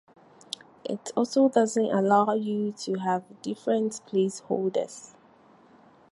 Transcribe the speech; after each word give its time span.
It 0.83 1.11
also 1.15 1.47
doesn't 1.47 1.91
allow 1.91 2.33
you 2.33 2.71
to 2.71 2.95
have 2.95 3.23
different 3.43 4.01
placeholders 4.07 5.13